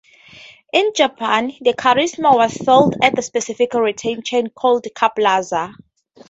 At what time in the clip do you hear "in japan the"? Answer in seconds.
0.73-1.73